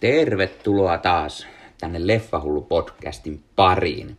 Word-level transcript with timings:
Tervetuloa 0.00 0.98
taas 0.98 1.46
tänne 1.80 2.06
Leffahullu 2.06 2.60
podcastin 2.60 3.42
pariin. 3.56 4.18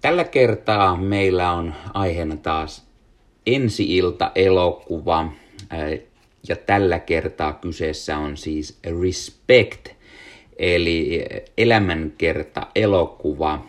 Tällä 0.00 0.24
kertaa 0.24 0.96
meillä 0.96 1.52
on 1.52 1.74
aiheena 1.94 2.36
taas 2.36 2.86
ensi-ilta 3.46 4.32
elokuva 4.34 5.32
ja 6.48 6.56
tällä 6.56 6.98
kertaa 6.98 7.52
kyseessä 7.52 8.18
on 8.18 8.36
siis 8.36 8.78
Respect 9.00 9.88
eli 10.56 11.24
elämänkerta 11.58 12.66
elokuva 12.74 13.64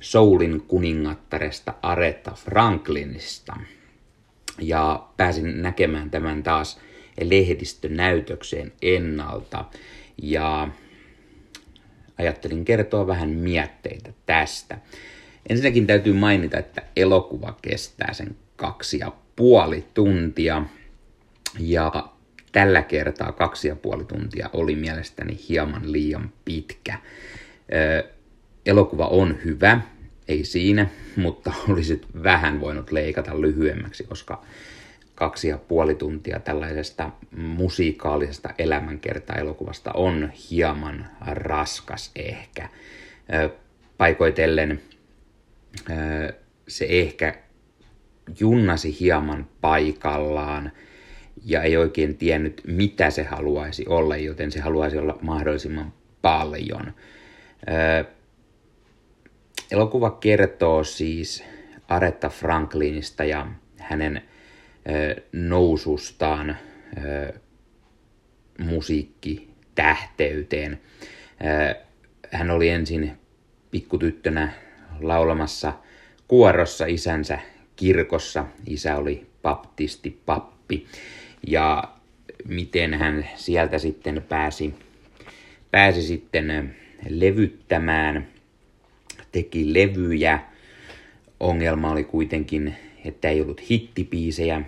Soulin 0.00 0.60
kuningattaresta 0.68 1.74
Aretha 1.82 2.32
Franklinista. 2.32 3.56
Ja 4.60 5.08
pääsin 5.16 5.62
näkemään 5.62 6.10
tämän 6.10 6.42
taas 6.42 6.80
lehdistönäytökseen 7.20 8.72
ennalta 8.82 9.64
ja 10.22 10.68
ajattelin 12.18 12.64
kertoa 12.64 13.06
vähän 13.06 13.28
mietteitä 13.28 14.12
tästä. 14.26 14.78
Ensinnäkin 15.48 15.86
täytyy 15.86 16.12
mainita, 16.12 16.58
että 16.58 16.82
elokuva 16.96 17.58
kestää 17.62 18.12
sen 18.12 18.36
kaksi 18.56 18.98
ja 18.98 19.12
puoli 19.36 19.84
tuntia 19.94 20.62
ja 21.58 22.08
tällä 22.52 22.82
kertaa 22.82 23.32
kaksi 23.32 23.68
ja 23.68 23.76
puoli 23.76 24.04
tuntia 24.04 24.50
oli 24.52 24.76
mielestäni 24.76 25.38
hieman 25.48 25.92
liian 25.92 26.32
pitkä. 26.44 26.98
elokuva 28.66 29.06
on 29.06 29.36
hyvä, 29.44 29.80
ei 30.28 30.44
siinä, 30.44 30.86
mutta 31.16 31.52
olisit 31.68 32.06
vähän 32.22 32.60
voinut 32.60 32.92
leikata 32.92 33.40
lyhyemmäksi, 33.40 34.04
koska 34.04 34.42
kaksi 35.18 35.48
ja 35.48 35.58
puoli 35.58 35.94
tuntia 35.94 36.40
tällaisesta 36.40 37.10
musiikaalisesta 37.36 38.50
elämänkerta-elokuvasta 38.58 39.92
on 39.94 40.30
hieman 40.50 41.06
raskas 41.26 42.10
ehkä. 42.16 42.68
Paikoitellen 43.96 44.80
se 46.68 46.86
ehkä 46.88 47.34
junnasi 48.40 49.00
hieman 49.00 49.46
paikallaan 49.60 50.72
ja 51.44 51.62
ei 51.62 51.76
oikein 51.76 52.16
tiennyt, 52.16 52.62
mitä 52.66 53.10
se 53.10 53.22
haluaisi 53.22 53.84
olla, 53.88 54.16
joten 54.16 54.52
se 54.52 54.60
haluaisi 54.60 54.98
olla 54.98 55.18
mahdollisimman 55.22 55.92
paljon. 56.22 56.94
Elokuva 59.70 60.10
kertoo 60.10 60.84
siis 60.84 61.44
Aretha 61.88 62.28
Franklinista 62.28 63.24
ja 63.24 63.46
hänen 63.78 64.22
nousustaan 65.32 66.56
musiikkitähteyteen. 68.58 70.80
Hän 72.30 72.50
oli 72.50 72.68
ensin 72.68 73.12
pikkutyttönä 73.70 74.52
laulamassa 75.00 75.72
kuorossa 76.28 76.86
isänsä 76.86 77.38
kirkossa. 77.76 78.46
Isä 78.66 78.96
oli 78.96 79.26
baptisti, 79.42 80.20
pappi. 80.26 80.86
Ja 81.46 81.84
miten 82.48 82.94
hän 82.94 83.28
sieltä 83.36 83.78
sitten 83.78 84.22
pääsi, 84.28 84.74
pääsi 85.70 86.02
sitten 86.02 86.76
levyttämään, 87.08 88.28
teki 89.32 89.74
levyjä. 89.74 90.40
Ongelma 91.40 91.90
oli 91.90 92.04
kuitenkin, 92.04 92.76
että 93.04 93.28
ei 93.28 93.40
ollut 93.40 93.70
hittipiisejä, 93.70 94.62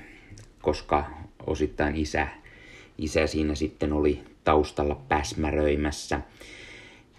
koska 0.62 1.10
osittain 1.46 1.96
isä, 1.96 2.26
isä 2.98 3.26
siinä 3.26 3.54
sitten 3.54 3.92
oli 3.92 4.22
taustalla 4.44 4.94
päsmäröimässä. 5.08 6.20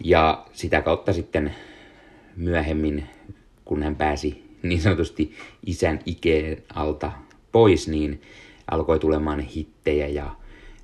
Ja 0.04 0.46
sitä 0.54 0.82
kautta 0.82 1.14
sitten 1.14 1.56
myöhemmin, 2.36 3.04
kun 3.66 3.84
hän 3.84 3.96
pääsi 3.96 4.52
niin 4.64 4.82
sanotusti 4.82 5.36
isän 5.66 6.00
ikeen 6.06 6.64
alta 6.74 7.12
pois, 7.52 7.88
niin 7.88 8.22
alkoi 8.72 9.00
tulemaan 9.00 9.40
hittejä 9.40 10.08
ja 10.08 10.36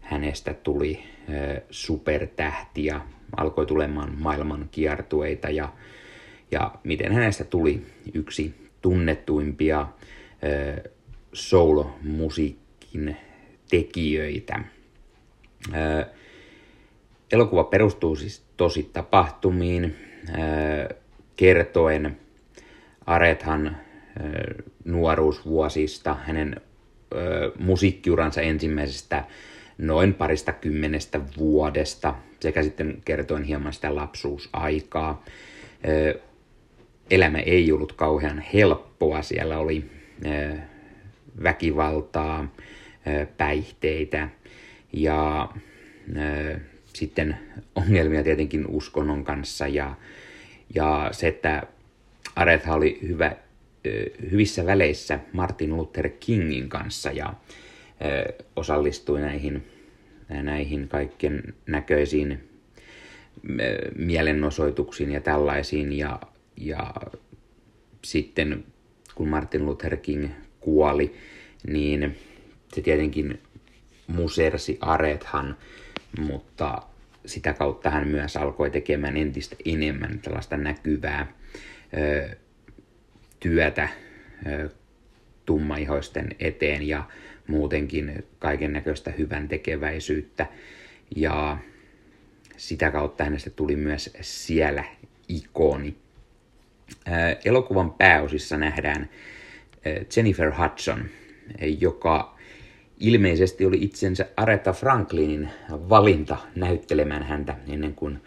hänestä 0.01 0.53
tuli 0.53 1.03
supertähti 1.69 2.85
ja 2.85 3.01
alkoi 3.37 3.65
tulemaan 3.65 4.15
maailman 4.19 4.69
kiertueita 4.71 5.49
ja, 5.49 5.73
ja 6.51 6.71
miten 6.83 7.11
hänestä 7.11 7.43
tuli 7.43 7.85
yksi 8.13 8.69
tunnettuimpia 8.81 9.87
soul-musiikin 11.33 13.17
tekijöitä. 13.69 14.59
Elokuva 17.31 17.63
perustuu 17.63 18.15
siis 18.15 18.43
tosi 18.57 18.89
tapahtumiin, 18.93 19.95
kertoen 21.35 22.19
Arethan 23.05 23.77
nuoruusvuosista, 24.85 26.13
hänen 26.13 26.61
musiikkiuransa 27.59 28.41
ensimmäisestä 28.41 29.25
noin 29.77 30.13
parista 30.13 30.51
kymmenestä 30.51 31.21
vuodesta 31.37 32.15
sekä 32.39 32.63
sitten 32.63 33.01
kertoen 33.05 33.43
hieman 33.43 33.73
sitä 33.73 33.95
lapsuusaikaa. 33.95 35.23
Elämä 37.11 37.39
ei 37.39 37.71
ollut 37.71 37.93
kauhean 37.93 38.43
helppoa, 38.53 39.21
siellä 39.21 39.57
oli 39.59 39.85
väkivaltaa, 41.43 42.55
päihteitä 43.37 44.29
ja 44.93 45.49
sitten 46.93 47.37
ongelmia 47.75 48.23
tietenkin 48.23 48.67
uskonnon 48.67 49.23
kanssa 49.23 49.67
ja, 49.67 49.95
ja 50.75 51.09
se, 51.11 51.27
että 51.27 51.63
Aretha 52.35 52.73
oli 52.73 52.99
hyvä, 53.07 53.35
hyvissä 54.31 54.65
väleissä 54.65 55.19
Martin 55.33 55.77
Luther 55.77 56.09
Kingin 56.09 56.69
kanssa 56.69 57.11
ja 57.11 57.33
osallistui 58.55 59.21
näihin, 59.21 59.63
näihin 60.29 60.87
kaikkien 60.87 61.43
näköisiin 61.67 62.49
mielenosoituksiin 63.95 65.11
ja 65.11 65.21
tällaisiin 65.21 65.93
ja, 65.93 66.19
ja 66.57 66.93
sitten 68.01 68.63
kun 69.15 69.27
Martin 69.27 69.65
Luther 69.65 69.97
King 69.97 70.29
kuoli, 70.67 71.15
niin 71.67 72.17
se 72.73 72.81
tietenkin 72.81 73.39
musersi 74.07 74.77
Arethan, 74.81 75.57
mutta 76.19 76.81
sitä 77.25 77.53
kautta 77.53 77.89
hän 77.89 78.07
myös 78.07 78.37
alkoi 78.37 78.69
tekemään 78.69 79.17
entistä 79.17 79.55
enemmän 79.65 80.19
tällaista 80.19 80.57
näkyvää 80.57 81.27
ö, 81.97 82.29
työtä 83.39 83.89
ö, 84.45 84.69
tummaihoisten 85.45 86.29
eteen 86.39 86.87
ja 86.87 87.03
muutenkin 87.47 88.25
kaiken 88.39 88.73
näköistä 88.73 89.11
hyvän 89.11 89.47
tekeväisyyttä. 89.47 90.47
Ja 91.15 91.57
sitä 92.57 92.91
kautta 92.91 93.23
hänestä 93.23 93.49
tuli 93.49 93.75
myös 93.75 94.13
siellä 94.21 94.83
ikoni. 95.27 95.95
Elokuvan 97.45 97.91
pääosissa 97.91 98.57
nähdään 98.57 99.09
Jennifer 100.15 100.53
Hudson, 100.53 101.05
joka 101.79 102.37
ilmeisesti 102.99 103.65
oli 103.65 103.77
itsensä 103.81 104.25
Aretha 104.37 104.73
Franklinin 104.73 105.49
valinta 105.69 106.37
näyttelemään 106.55 107.23
häntä 107.23 107.55
ennen 107.69 107.93
kuin 107.93 108.21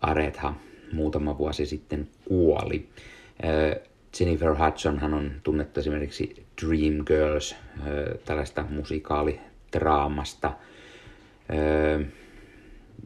Aretha 0.00 0.54
muutama 0.92 1.38
vuosi 1.38 1.66
sitten 1.66 2.08
kuoli. 2.24 2.88
Jennifer 4.20 4.54
Hudsonhan 4.64 5.14
on 5.14 5.32
tunnettu 5.42 5.80
esimerkiksi 5.80 6.46
Dreamgirls, 6.62 7.56
tällaista 8.24 8.64
musikaalidraamasta. 8.70 10.52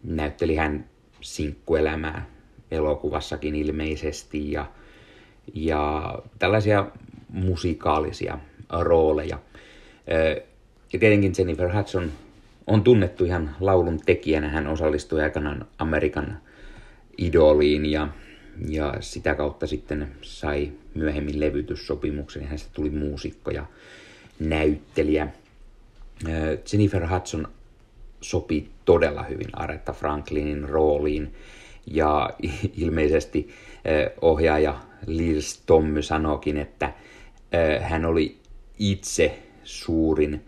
Näytteli 0.04 0.56
hän 0.56 0.84
sinkkuelämää 1.20 2.26
elokuvassakin 2.70 3.54
ilmeisesti 3.54 4.52
ja, 4.52 4.66
ja 5.54 6.14
tällaisia 6.38 6.86
musikaalisia 7.32 8.38
rooleja. 8.80 9.38
Ja 10.92 10.98
tietenkin 10.98 11.32
Jennifer 11.38 11.76
Hudson 11.76 12.10
on 12.66 12.82
tunnettu 12.82 13.24
ihan 13.24 13.56
laulun 13.60 14.00
tekijänä. 14.06 14.48
Hän 14.48 14.66
osallistui 14.66 15.22
aikanaan 15.22 15.66
Amerikan 15.78 16.38
Idoliin 17.18 17.86
ja, 17.86 18.08
ja 18.68 18.94
sitä 19.00 19.34
kautta 19.34 19.66
sitten 19.66 20.08
sai 20.22 20.72
myöhemmin 20.94 21.40
levytyssopimuksen 21.40 22.44
hänestä 22.44 22.70
tuli 22.72 22.90
muusikko 22.90 23.50
ja 23.50 23.66
näyttelijä. 24.40 25.28
Jennifer 26.72 27.08
Hudson 27.08 27.48
sopi 28.20 28.70
todella 28.84 29.22
hyvin 29.22 29.48
Aretha 29.52 29.92
Franklinin 29.92 30.68
rooliin 30.68 31.34
ja 31.86 32.30
ilmeisesti 32.82 33.48
ohjaaja 34.20 34.80
Lils 35.06 35.62
Tommy 35.66 36.02
sanokin, 36.02 36.56
että 36.56 36.92
hän 37.80 38.04
oli 38.04 38.38
itse 38.78 39.38
suurin 39.64 40.44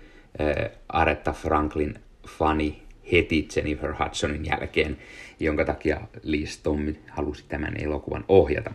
Aretha 0.88 1.32
Franklin 1.32 1.94
fani 2.28 2.82
heti 3.12 3.48
Jennifer 3.56 3.94
Hudsonin 4.04 4.46
jälkeen, 4.46 4.98
jonka 5.40 5.64
takia 5.64 6.00
Liz 6.22 6.56
Tommy 6.56 6.96
halusi 7.08 7.44
tämän 7.48 7.76
elokuvan 7.82 8.24
ohjata. 8.28 8.70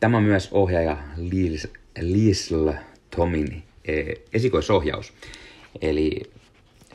Tämä 0.00 0.16
on 0.16 0.22
myös 0.22 0.48
ohjaaja 0.52 0.98
Liesl 2.00 2.68
Tomin 3.16 3.62
esikoisohjaus. 4.32 5.12
Eli 5.80 6.22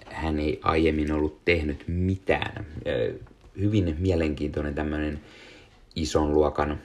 hän 0.05 0.39
ei 0.39 0.59
aiemmin 0.63 1.11
ollut 1.11 1.45
tehnyt 1.45 1.83
mitään. 1.87 2.65
Hyvin 3.59 3.95
mielenkiintoinen 3.99 4.75
tämmöinen 4.75 5.19
ison 5.95 6.33
luokan 6.33 6.81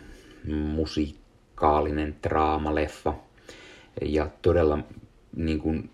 musikaalinen 1.63 2.17
draamaleffa. 2.23 3.15
Ja 4.03 4.29
todella 4.43 4.79
niin 5.37 5.59
kuin, 5.59 5.91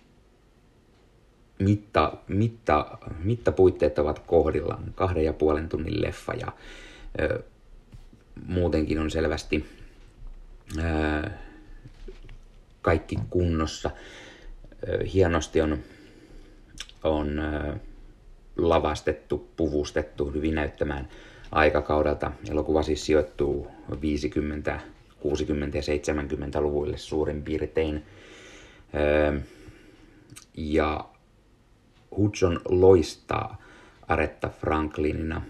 mitta, 1.58 2.12
mitta, 2.28 2.98
mittapuitteet 3.24 3.98
ovat 3.98 4.18
kohdillaan. 4.18 4.92
Kahden 4.94 5.24
ja 5.24 5.32
puolen 5.32 5.68
tunnin 5.68 6.02
leffa 6.02 6.34
ja 6.34 6.52
ö, 7.20 7.42
muutenkin 8.46 8.98
on 8.98 9.10
selvästi 9.10 9.66
ö, 10.78 11.30
kaikki 12.82 13.18
kunnossa. 13.30 13.90
Ö, 14.88 15.04
hienosti 15.12 15.60
on, 15.60 15.78
on 17.04 17.38
ö, 17.38 17.76
lavastettu, 18.56 19.48
puvustettu 19.56 20.30
hyvin 20.30 20.54
näyttämään 20.54 21.08
aikakaudelta. 21.52 22.32
Elokuva 22.50 22.82
siis 22.82 23.06
sijoittuu 23.06 23.68
50, 24.00 24.80
60 25.20 25.78
ja 25.78 25.82
70-luvuille 25.82 26.96
suurin 26.96 27.42
piirtein. 27.42 28.02
Ja 30.54 31.04
Hudson 32.16 32.60
loistaa 32.68 33.62
Aretta 34.08 34.48
Franklinina. 34.48 35.42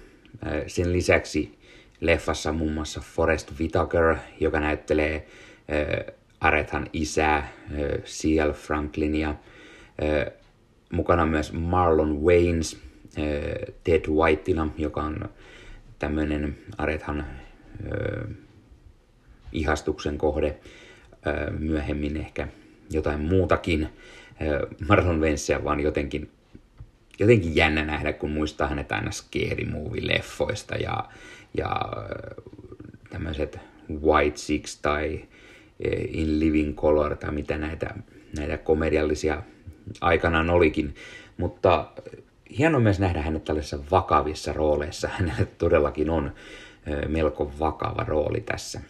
Sen 0.67 0.93
lisäksi 0.93 1.59
leffassa 2.01 2.53
muun 2.53 2.73
muassa 2.73 3.01
Forrest 3.01 3.61
Whitaker, 3.61 4.17
joka 4.41 4.61
näyttelee 4.61 5.27
Arethan 6.41 6.87
isää, 6.93 7.53
C.L. 8.05 8.53
Franklinia. 8.53 9.35
Mukana 10.93 11.27
myös 11.27 11.53
Marlon 11.53 12.23
Waynes, 12.23 12.81
Ted 13.85 14.09
Whiteina, 14.09 14.69
joka 14.77 15.03
on 15.03 15.29
tämmöinen 15.99 16.57
Arethan 16.79 17.27
ihastuksen 19.53 20.19
kohde. 20.19 20.57
Myöhemmin 21.59 22.17
ehkä 22.17 22.49
jotain 22.91 23.21
muutakin. 23.21 23.89
Marlon 24.89 25.21
Waynesia 25.21 25.65
vaan 25.65 25.81
jotenkin, 25.81 26.31
jotenkin 27.19 27.57
jännä 27.57 27.85
nähdä, 27.85 28.13
kun 28.13 28.31
muistaa 28.31 28.69
hänet 28.69 28.93
aina 28.93 29.11
Scary 29.11 29.65
Movie-leffoista 29.65 30.77
ja, 30.83 31.05
ja 31.55 31.81
tämmöiset 33.11 33.59
White 34.03 34.37
Six 34.37 34.79
tai 34.83 35.25
In 36.09 36.41
Living 36.41 36.77
Color 36.77 37.17
tai 37.17 37.33
mitä 37.33 37.59
näitä, 37.59 37.95
näitä 38.37 38.59
komediallisia 38.59 39.43
aikanaan 40.01 40.51
olikin. 40.51 40.95
Mutta 41.37 41.91
hienoa 42.59 42.81
myös 42.81 42.99
nähdä 42.99 43.23
hänet 43.23 43.45
tällaisissa 43.45 43.79
vakavissa 43.91 44.53
rooleissa. 44.53 45.09
Hänellä 45.09 45.47
todellakin 45.59 46.11
on 46.11 46.33
melko 47.09 47.53
vakava 47.59 48.05
rooli 48.05 48.41
tässä. 48.41 48.81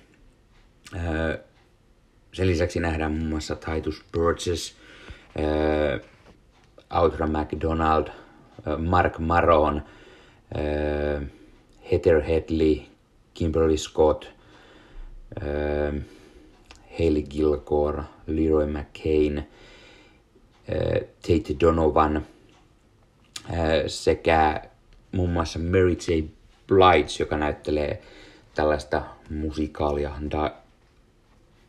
Sen 2.32 2.46
lisäksi 2.46 2.81
nähdään 2.81 3.12
muun 3.12 3.29
muassa 3.29 3.56
Titus 3.56 4.05
Burgess, 4.12 4.76
Outra 7.02 7.26
McDonald, 7.26 8.08
Mark 8.79 9.19
Maron, 9.19 9.82
Heather 11.90 12.23
Headley, 12.23 12.76
Kimberly 13.35 13.76
Scott, 13.76 14.25
Haley 16.99 17.23
Gilgore, 17.23 18.02
Leroy 18.26 18.67
McCain, 18.67 19.49
Tate 21.23 21.56
Donovan– 21.61 22.26
sekä 23.87 24.62
muun 25.12 25.31
muassa 25.31 25.58
Mary 25.58 25.93
J. 25.93 26.25
Blige, 26.67 27.08
joka 27.19 27.37
näyttelee 27.37 28.02
tällaista 28.55 29.02
musikaalia, 29.31 30.12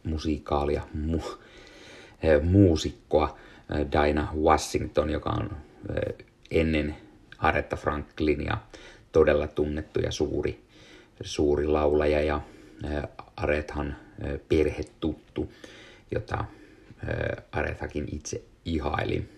musikaalia, 0.04 0.82
mu, 0.94 1.22
muusikkoa, 2.44 3.38
Dinah 3.92 4.36
Washington, 4.36 5.10
joka 5.10 5.30
on 5.30 5.58
ennen 6.52 6.96
Aretha 7.38 7.76
Franklinia 7.76 8.58
todella 9.12 9.48
tunnettu 9.48 10.00
ja 10.00 10.12
suuri, 10.12 10.62
suuri 11.22 11.68
laulaja 11.68 12.22
ja 12.22 12.42
Arethan 13.36 13.96
perhetuttu, 14.50 15.52
jota 16.12 16.46
Arethakin 17.52 18.08
itse 18.12 18.42
ihaili. 18.66 19.30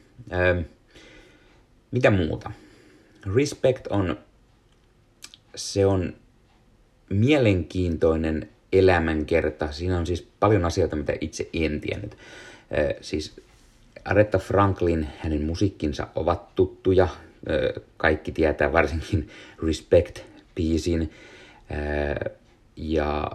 Mitä 1.91 2.11
muuta? 2.11 2.51
Respect 3.35 3.87
on, 3.89 4.19
se 5.55 5.85
on 5.85 6.13
mielenkiintoinen 7.09 8.49
elämänkerta. 8.73 9.71
Siinä 9.71 9.97
on 9.97 10.05
siis 10.05 10.27
paljon 10.39 10.65
asioita, 10.65 10.95
mitä 10.95 11.13
itse 11.21 11.49
en 11.53 11.81
tiennyt. 11.81 12.17
Siis 13.01 13.41
Aretha 14.05 14.39
Franklin, 14.39 15.07
hänen 15.17 15.41
musiikkinsa 15.41 16.07
ovat 16.15 16.55
tuttuja. 16.55 17.07
Kaikki 17.97 18.31
tietää 18.31 18.73
varsinkin 18.73 19.29
Respect-biisin 19.63 21.11
ja 22.75 23.31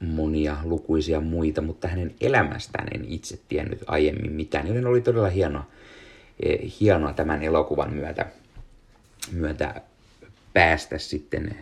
monia 0.00 0.56
lukuisia 0.64 1.20
muita, 1.20 1.60
mutta 1.62 1.88
hänen 1.88 2.14
elämästään 2.20 2.88
en 2.94 3.04
itse 3.08 3.38
tiennyt 3.48 3.84
aiemmin 3.86 4.32
mitään, 4.32 4.66
joten 4.66 4.86
oli 4.86 5.00
todella 5.00 5.30
hienoa 5.30 5.66
Eh, 6.40 6.72
hienoa 6.80 7.12
tämän 7.12 7.42
elokuvan 7.42 7.92
myötä, 7.92 8.26
myötä 9.32 9.82
päästä 10.52 10.98
sitten 10.98 11.56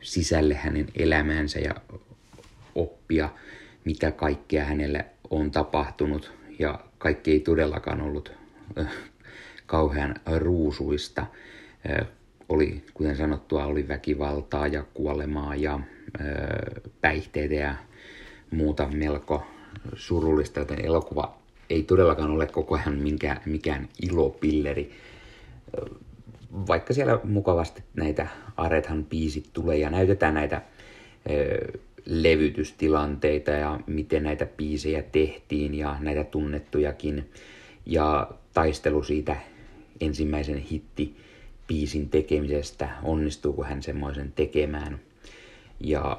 sisälle 0.00 0.54
hänen 0.54 0.86
elämäänsä 0.94 1.58
ja 1.58 1.74
oppia, 2.74 3.28
mitä 3.84 4.10
kaikkea 4.10 4.64
hänelle 4.64 5.04
on 5.30 5.50
tapahtunut. 5.50 6.32
Ja 6.58 6.80
kaikki 6.98 7.30
ei 7.30 7.40
todellakaan 7.40 8.00
ollut 8.00 8.32
eh, 8.76 8.86
kauhean 9.66 10.14
ruusuista. 10.36 11.26
Oli, 12.48 12.84
kuten 12.94 13.16
sanottua, 13.16 13.64
oli 13.64 13.88
väkivaltaa 13.88 14.66
ja 14.66 14.84
kuolemaa 14.94 15.56
ja 15.56 15.80
päihteitä 17.00 17.54
ja 17.54 17.74
muuta 18.50 18.88
melko 18.88 19.46
surullista, 19.94 20.60
joten 20.60 20.84
elokuva 20.84 21.38
ei 21.70 21.82
todellakaan 21.82 22.30
ole 22.30 22.46
koko 22.46 22.74
ajan 22.74 22.98
minkään, 22.98 23.40
mikään 23.46 23.88
ilopilleri. 24.02 24.92
Vaikka 26.52 26.94
siellä 26.94 27.20
mukavasti 27.24 27.82
näitä 27.94 28.26
Arethan 28.56 29.04
biisit 29.04 29.50
tulee 29.52 29.76
ja 29.78 29.90
näytetään 29.90 30.34
näitä 30.34 30.62
ö, 31.30 31.78
levytystilanteita 32.04 33.50
ja 33.50 33.80
miten 33.86 34.22
näitä 34.22 34.46
biisejä 34.46 35.02
tehtiin 35.02 35.74
ja 35.74 35.96
näitä 36.00 36.24
tunnettujakin. 36.24 37.30
Ja 37.86 38.30
taistelu 38.54 39.02
siitä 39.02 39.36
ensimmäisen 40.00 40.58
hitti 40.58 41.16
biisin 41.66 42.08
tekemisestä, 42.08 42.88
onnistuuko 43.02 43.64
hän 43.64 43.82
semmoisen 43.82 44.32
tekemään 44.32 44.98
ja 45.80 46.18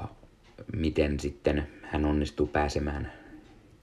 miten 0.76 1.20
sitten 1.20 1.66
hän 1.82 2.04
onnistuu 2.04 2.46
pääsemään 2.46 3.12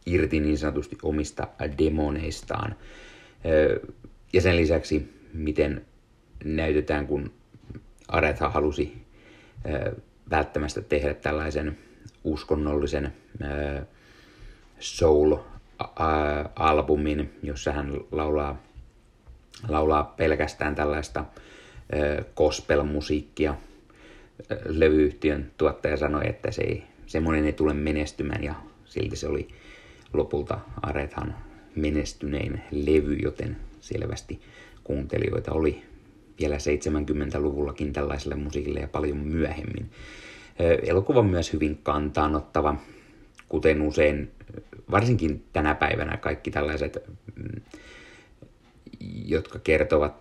irti 0.05 0.39
niin 0.39 0.57
sanotusti 0.57 0.97
omista 1.03 1.47
demoneistaan. 1.77 2.75
Ja 4.33 4.41
sen 4.41 4.57
lisäksi, 4.57 5.13
miten 5.33 5.85
näytetään, 6.43 7.07
kun 7.07 7.31
Aretha 8.07 8.49
halusi 8.49 8.97
välttämättä 10.29 10.81
tehdä 10.81 11.13
tällaisen 11.13 11.77
uskonnollisen 12.23 13.13
soul-albumin, 14.79 17.29
jossa 17.43 17.71
hän 17.71 17.93
laulaa, 18.11 18.63
laulaa 19.67 20.03
pelkästään 20.03 20.75
tällaista 20.75 21.25
gospel-musiikkia. 22.35 23.55
Levyyhtiön 24.65 25.51
tuottaja 25.57 25.97
sanoi, 25.97 26.29
että 26.29 26.51
se 26.51 26.61
ei, 26.61 26.83
semmoinen 27.05 27.45
ei 27.45 27.53
tule 27.53 27.73
menestymään 27.73 28.43
ja 28.43 28.55
silti 28.85 29.15
se 29.15 29.27
oli 29.27 29.47
lopulta 30.13 30.59
Arethan 30.81 31.35
menestynein 31.75 32.61
levy, 32.71 33.13
joten 33.13 33.57
selvästi 33.79 34.41
kuuntelijoita 34.83 35.51
oli 35.51 35.86
vielä 36.39 36.57
70-luvullakin 36.57 37.93
tällaiselle 37.93 38.35
musiikille 38.35 38.79
ja 38.79 38.87
paljon 38.87 39.17
myöhemmin. 39.17 39.91
Elokuva 40.83 41.19
on 41.19 41.25
myös 41.25 41.53
hyvin 41.53 41.79
kantaanottava, 41.83 42.75
kuten 43.49 43.81
usein, 43.81 44.31
varsinkin 44.91 45.43
tänä 45.53 45.75
päivänä 45.75 46.17
kaikki 46.17 46.51
tällaiset, 46.51 47.03
mm, 47.35 47.61
jotka 49.25 49.59
kertovat 49.59 50.15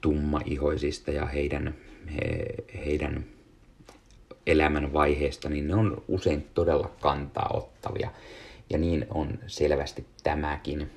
tummaihoisista 0.00 1.10
ja 1.10 1.26
heidän, 1.26 1.74
he, 2.14 2.44
heidän 2.86 3.24
elämän 4.46 4.92
vaiheesta, 4.92 5.48
niin 5.48 5.68
ne 5.68 5.74
on 5.74 6.02
usein 6.08 6.46
todella 6.54 6.90
kantaa 7.00 7.50
ottavia. 7.54 8.10
Ja 8.70 8.78
niin 8.78 9.06
on 9.10 9.38
selvästi 9.46 10.06
tämäkin. 10.22 10.90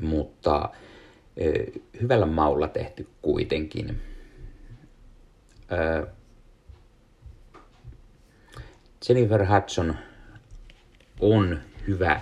Mutta 0.00 0.70
hyvällä 2.02 2.26
maulla 2.26 2.68
tehty 2.68 3.08
kuitenkin. 3.22 4.00
Jennifer 9.08 9.46
Hudson 9.46 9.94
on 11.20 11.60
hyvä 11.86 12.20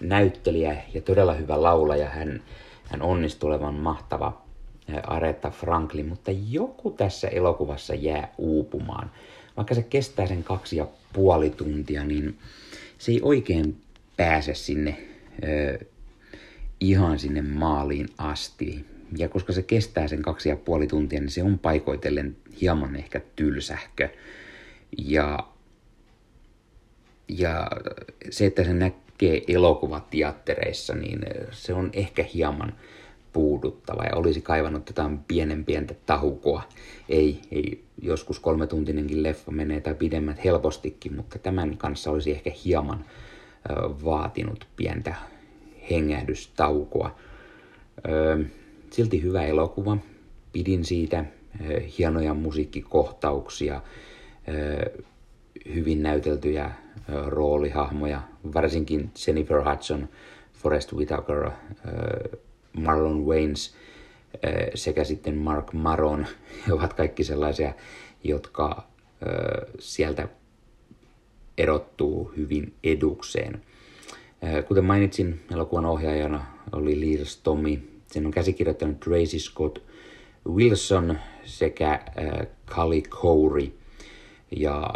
näyttelijä 0.00 0.82
ja 0.94 1.00
todella 1.00 1.34
hyvä 1.34 1.62
laulaja. 1.62 2.08
Hän, 2.08 2.42
hän 2.84 3.02
onnistuu 3.02 3.50
olevan 3.50 3.74
mahtava 3.74 4.42
Aretha 5.06 5.50
Franklin, 5.50 6.06
mutta 6.08 6.30
joku 6.50 6.90
tässä 6.90 7.28
elokuvassa 7.28 7.94
jää 7.94 8.34
uupumaan. 8.38 9.10
Vaikka 9.56 9.74
se 9.74 9.82
kestää 9.82 10.26
sen 10.26 10.44
kaksi 10.44 10.76
ja 10.76 10.86
puoli 11.12 11.50
tuntia, 11.50 12.04
niin 12.04 12.38
se 12.98 13.12
ei 13.12 13.20
oikein 13.22 13.80
pääse 14.16 14.54
sinne 14.54 14.98
ihan 16.80 17.18
sinne 17.18 17.42
maaliin 17.42 18.08
asti. 18.18 18.84
Ja 19.16 19.28
koska 19.28 19.52
se 19.52 19.62
kestää 19.62 20.08
sen 20.08 20.22
kaksi 20.22 20.48
ja 20.48 20.56
puoli 20.56 20.86
tuntia, 20.86 21.20
niin 21.20 21.30
se 21.30 21.42
on 21.42 21.58
paikoitellen 21.58 22.36
hieman 22.60 22.96
ehkä 22.96 23.20
tylsähkö. 23.36 24.08
Ja, 24.98 25.38
ja 27.28 27.70
se, 28.30 28.46
että 28.46 28.64
se 28.64 28.72
näkee 28.72 29.42
elokuvateattereissa, 29.48 30.94
niin 30.94 31.20
se 31.50 31.74
on 31.74 31.90
ehkä 31.92 32.24
hieman 32.34 32.72
puuduttava 33.32 34.04
ja 34.04 34.16
olisi 34.16 34.40
kaivannut 34.40 34.88
jotain 34.88 35.18
pienen 35.18 35.64
pientä 35.64 35.94
tahukoa. 36.06 36.62
Ei, 37.08 37.40
ei 37.52 37.84
joskus 38.02 38.40
kolmetuntinenkin 38.40 39.22
leffa 39.22 39.50
menee 39.50 39.80
tai 39.80 39.94
pidemmät 39.94 40.44
helpostikin, 40.44 41.16
mutta 41.16 41.38
tämän 41.38 41.76
kanssa 41.76 42.10
olisi 42.10 42.30
ehkä 42.30 42.50
hieman 42.64 43.04
vaatinut 44.04 44.66
pientä 44.76 45.14
hengähdystaukoa. 45.90 47.18
Silti 48.90 49.22
hyvä 49.22 49.44
elokuva. 49.44 49.96
Pidin 50.52 50.84
siitä 50.84 51.24
hienoja 51.98 52.34
musiikkikohtauksia, 52.34 53.80
hyvin 55.74 56.02
näyteltyjä 56.02 56.70
roolihahmoja, 57.26 58.20
varsinkin 58.54 59.10
Jennifer 59.26 59.70
Hudson, 59.70 60.08
Forest 60.52 60.92
Whitaker, 60.92 61.50
Marlon 62.72 63.26
Waynes 63.26 63.74
sekä 64.74 65.04
sitten 65.04 65.34
Mark 65.34 65.72
Maron. 65.72 66.26
He 66.66 66.72
ovat 66.72 66.92
kaikki 66.92 67.24
sellaisia, 67.24 67.74
jotka 68.24 68.82
sieltä 69.78 70.28
erottuu 71.58 72.32
hyvin 72.36 72.74
edukseen. 72.84 73.62
Kuten 74.68 74.84
mainitsin, 74.84 75.40
elokuvan 75.52 75.84
ohjaajana 75.84 76.46
oli 76.72 77.00
Lirs 77.00 77.36
Tommy. 77.36 77.78
Sen 78.06 78.26
on 78.26 78.32
käsikirjoittanut 78.32 79.00
Tracy 79.00 79.38
Scott 79.38 79.78
Wilson 80.48 81.18
sekä 81.44 82.00
Kali 82.64 83.02
Corey. 83.02 83.72
Ja 84.56 84.94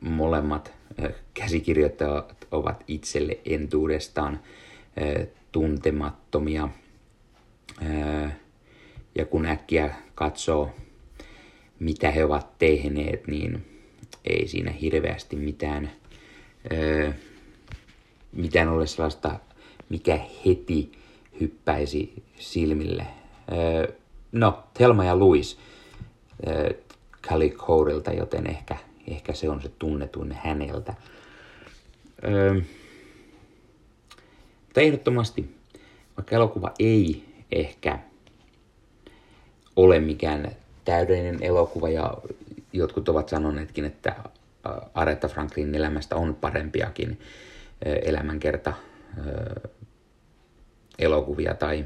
molemmat 0.00 0.72
käsikirjoittajat 1.34 2.46
ovat 2.50 2.84
itselle 2.88 3.38
entuudestaan 3.44 4.40
tuntemattomia. 5.52 6.68
Ja 9.14 9.24
kun 9.24 9.46
äkkiä 9.46 9.94
katsoo, 10.14 10.70
mitä 11.78 12.10
he 12.10 12.24
ovat 12.24 12.58
tehneet, 12.58 13.26
niin 13.26 13.66
ei 14.24 14.48
siinä 14.48 14.70
hirveästi 14.70 15.36
mitään, 15.36 15.90
mitään 18.32 18.68
ole 18.68 18.86
sellaista, 18.86 19.40
mikä 19.88 20.20
heti 20.46 20.92
hyppäisi 21.40 22.22
silmille. 22.38 23.06
No, 24.32 24.64
Telma 24.74 25.04
ja 25.04 25.18
Louis 25.18 25.58
Cali 27.22 27.50
Codelta, 27.50 28.12
joten 28.12 28.46
ehkä, 28.46 28.76
ehkä 29.08 29.32
se 29.32 29.48
on 29.48 29.62
se 29.62 29.70
tunnetuin 29.78 30.32
häneltä. 30.32 30.94
Mutta 34.64 34.80
ehdottomasti, 34.80 35.54
vaikka 36.16 36.36
elokuva 36.36 36.74
ei 36.78 37.24
ehkä 37.52 37.98
ole 39.76 40.00
mikään 40.00 40.50
täydellinen 40.84 41.42
elokuva 41.42 41.88
ja 41.88 42.14
jotkut 42.72 43.08
ovat 43.08 43.28
sanoneetkin, 43.28 43.84
että 43.84 44.16
Aretha 44.94 45.28
Franklin 45.28 45.74
elämästä 45.74 46.16
on 46.16 46.34
parempiakin 46.34 47.20
elämänkerta 47.82 48.72
elokuvia 50.98 51.54
tai 51.54 51.84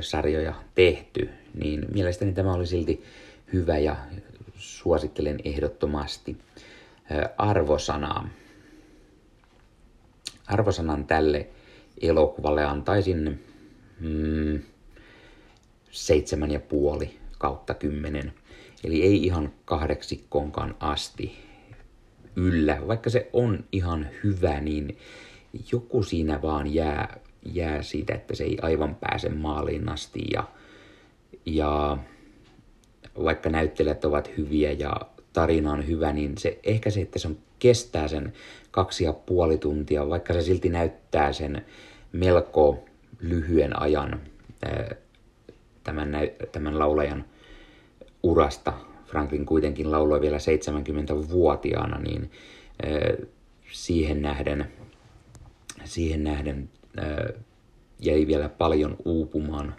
sarjoja 0.00 0.54
tehty, 0.74 1.30
niin 1.54 1.86
mielestäni 1.94 2.32
tämä 2.32 2.54
oli 2.54 2.66
silti 2.66 3.04
hyvä 3.52 3.78
ja 3.78 3.96
suosittelen 4.56 5.38
ehdottomasti 5.44 6.36
arvosanaa. 7.38 8.28
Arvosanan 10.46 11.04
tälle 11.04 11.48
elokuvalle 12.00 12.64
antaisin 12.64 13.44
mm, 14.00 14.62
seitsemän 15.90 16.50
ja 16.50 16.60
puoli 16.60 17.18
kautta 17.38 17.74
kymmenen. 17.74 18.32
Eli 18.84 19.02
ei 19.02 19.24
ihan 19.24 19.52
kahdeksikkoonkaan 19.64 20.76
asti 20.80 21.49
yllä. 22.40 22.78
Vaikka 22.88 23.10
se 23.10 23.30
on 23.32 23.64
ihan 23.72 24.08
hyvä, 24.24 24.60
niin 24.60 24.98
joku 25.72 26.02
siinä 26.02 26.42
vaan 26.42 26.74
jää, 26.74 27.20
jää 27.52 27.82
siitä, 27.82 28.14
että 28.14 28.34
se 28.36 28.44
ei 28.44 28.58
aivan 28.62 28.94
pääse 28.94 29.28
maaliin 29.28 29.88
asti. 29.88 30.20
Ja, 30.32 30.44
ja 31.46 31.98
vaikka 33.24 33.50
näyttelijät 33.50 34.04
ovat 34.04 34.30
hyviä 34.36 34.72
ja 34.72 34.92
tarina 35.32 35.72
on 35.72 35.86
hyvä, 35.86 36.12
niin 36.12 36.38
se, 36.38 36.58
ehkä 36.62 36.90
se, 36.90 37.00
että 37.00 37.18
se 37.18 37.28
on, 37.28 37.38
kestää 37.58 38.08
sen 38.08 38.32
kaksi 38.70 39.04
ja 39.04 39.12
puoli 39.12 39.58
tuntia, 39.58 40.08
vaikka 40.08 40.32
se 40.32 40.42
silti 40.42 40.68
näyttää 40.68 41.32
sen 41.32 41.66
melko 42.12 42.84
lyhyen 43.20 43.82
ajan 43.82 44.20
tämän, 45.84 46.12
tämän 46.52 46.78
laulajan 46.78 47.24
urasta. 48.22 48.72
Franklin 49.10 49.46
kuitenkin 49.46 49.90
lauloi 49.90 50.20
vielä 50.20 50.38
70-vuotiaana, 50.38 51.98
niin 51.98 52.30
siihen 53.72 54.22
nähden, 54.22 54.72
siihen 55.84 56.24
nähden 56.24 56.68
jäi 57.98 58.26
vielä 58.26 58.48
paljon 58.48 58.96
uupumaan. 59.04 59.74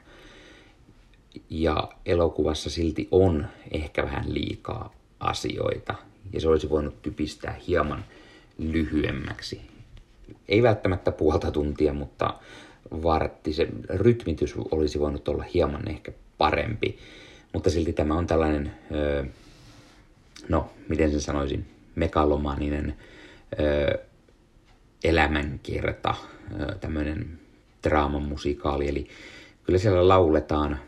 Ja 1.49 1.89
elokuvassa 2.05 2.69
silti 2.69 3.07
on 3.11 3.47
ehkä 3.71 4.03
vähän 4.03 4.33
liikaa 4.33 4.93
asioita, 5.19 5.95
ja 6.33 6.41
se 6.41 6.49
olisi 6.49 6.69
voinut 6.69 7.01
typistää 7.01 7.59
hieman 7.67 8.05
lyhyemmäksi. 8.57 9.61
Ei 10.47 10.63
välttämättä 10.63 11.11
puolta 11.11 11.51
tuntia, 11.51 11.93
mutta 11.93 12.33
vartti. 13.03 13.53
Se 13.53 13.67
rytmitys 13.89 14.55
olisi 14.71 14.99
voinut 14.99 15.27
olla 15.27 15.43
hieman 15.53 15.87
ehkä 15.87 16.11
parempi, 16.37 16.97
mutta 17.53 17.69
silti 17.69 17.93
tämä 17.93 18.17
on 18.17 18.27
tällainen, 18.27 18.71
no 20.49 20.69
miten 20.89 21.11
sen 21.11 21.21
sanoisin, 21.21 21.65
megalomaninen 21.95 22.95
öö, 23.59 23.97
elämänkerta, 25.03 26.15
tämmöinen 26.79 27.39
draamamusikaali, 27.83 28.89
eli 28.89 29.07
kyllä 29.63 29.79
siellä 29.79 30.07
lauletaan, 30.07 30.79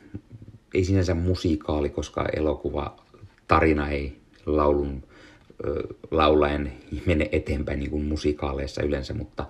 ei 0.74 0.86
sinänsä 0.86 1.14
musiikaali, 1.14 1.90
koska 1.90 2.26
elokuva 2.36 2.96
tarina 3.48 3.90
ei 3.90 4.18
laulun 4.46 5.04
laulaen 6.12 6.74
mene 7.06 7.30
eteenpäin 7.32 7.80
niin 7.80 7.92
kuin 7.92 8.06
musikaaleissa 8.06 8.84
yleensä, 8.84 9.14
mutta 9.14 9.46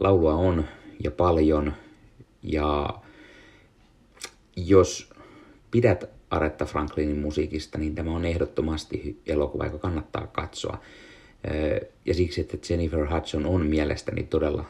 laulua 0.00 0.34
on 0.34 0.64
ja 1.04 1.10
paljon. 1.10 1.72
Ja 2.42 2.94
jos 4.56 5.11
pidät 5.72 6.04
Aretha 6.30 6.64
Franklinin 6.64 7.18
musiikista, 7.18 7.78
niin 7.78 7.94
tämä 7.94 8.10
on 8.10 8.24
ehdottomasti 8.24 9.20
elokuva, 9.26 9.64
joka 9.64 9.78
kannattaa 9.78 10.26
katsoa. 10.26 10.80
Ja 12.04 12.14
siksi, 12.14 12.40
että 12.40 12.56
Jennifer 12.70 13.14
Hudson 13.14 13.46
on 13.46 13.66
mielestäni 13.66 14.22
todella 14.22 14.64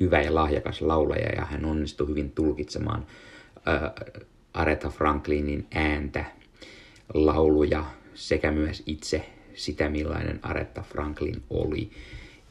hyvä 0.00 0.22
ja 0.22 0.34
lahjakas 0.34 0.80
laulaja 0.80 1.28
ja 1.28 1.44
hän 1.44 1.64
onnistui 1.64 2.08
hyvin 2.08 2.30
tulkitsemaan 2.30 3.06
Aretha 4.54 4.88
Franklinin 4.88 5.66
ääntä, 5.74 6.24
lauluja 7.14 7.84
sekä 8.14 8.52
myös 8.52 8.82
itse 8.86 9.26
sitä, 9.54 9.88
millainen 9.88 10.40
Aretha 10.42 10.82
Franklin 10.82 11.42
oli 11.50 11.90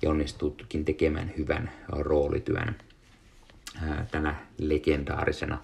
ja 0.01 0.09
onnistuukin 0.09 0.85
tekemään 0.85 1.33
hyvän 1.37 1.71
roolityön 1.89 2.75
tänä 4.11 4.35
legendaarisena 4.57 5.63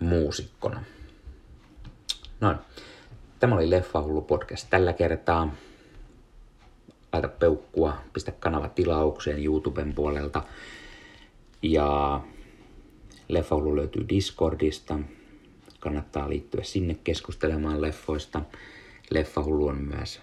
muusikkona. 0.00 0.84
Noin. 2.44 2.58
Tämä 3.40 3.54
oli 3.54 3.70
Leffa 3.70 4.02
Hullu 4.02 4.22
podcast 4.22 4.66
tällä 4.70 4.92
kertaa. 4.92 5.54
Laita 7.12 7.28
peukkua, 7.28 7.96
pistä 8.12 8.32
kanava 8.32 8.68
tilaukseen 8.68 9.44
YouTuben 9.44 9.94
puolelta. 9.94 10.42
Ja 11.62 12.20
Leffa 13.28 13.56
Hullu 13.56 13.76
löytyy 13.76 14.08
Discordista. 14.08 14.98
Kannattaa 15.80 16.28
liittyä 16.28 16.62
sinne 16.62 16.96
keskustelemaan 17.04 17.80
leffoista. 17.80 18.42
Leffa 19.10 19.42
Hullu 19.42 19.66
on 19.66 19.78
myös 19.78 20.20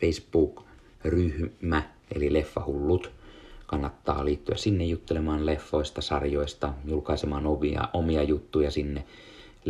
Facebook-ryhmä, 0.00 1.82
eli 2.14 2.32
Leffahullut. 2.32 3.10
Kannattaa 3.66 4.24
liittyä 4.24 4.56
sinne 4.56 4.84
juttelemaan 4.84 5.46
leffoista, 5.46 6.00
sarjoista, 6.00 6.74
julkaisemaan 6.84 7.46
omia, 7.46 7.88
omia 7.92 8.22
juttuja 8.22 8.70
sinne. 8.70 9.04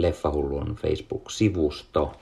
Leffahullu 0.03 0.59
on 0.59 0.77
Facebook-sivusto, 0.77 2.21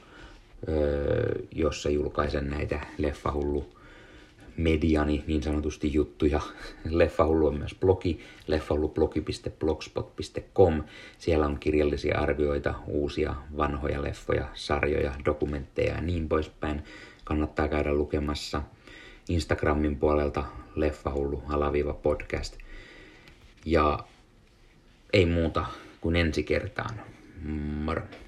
jossa 1.53 1.91
julkaisen 1.91 2.51
näitä 2.51 2.81
Leffahullu 2.99 3.77
mediani 4.57 5.25
niin 5.27 5.43
sanotusti 5.43 5.93
juttuja. 5.93 6.41
Leffahullu 6.91 7.47
on 7.47 7.59
myös 7.59 7.77
blogi, 7.81 8.21
leffahullublogi.blogspot.com. 8.47 10.85
Siellä 11.19 11.47
on 11.47 11.59
kirjallisia 11.59 12.19
arvioita, 12.19 12.75
uusia 12.87 13.35
vanhoja 13.57 14.03
leffoja, 14.03 14.49
sarjoja, 14.55 15.15
dokumentteja 15.25 15.95
ja 15.95 16.01
niin 16.01 16.29
poispäin. 16.29 16.85
Kannattaa 17.25 17.69
käydä 17.69 17.95
lukemassa 17.95 18.63
Instagramin 19.29 19.97
puolelta 19.97 20.45
leffahullu 20.75 21.43
alaviiva 21.49 21.93
podcast. 21.93 22.57
Ja 23.65 23.99
ei 25.13 25.27
muuta 25.27 25.67
kuin 26.01 26.17
ensi 26.17 26.43
kertaan. 26.43 27.01
Mother. 27.43 28.26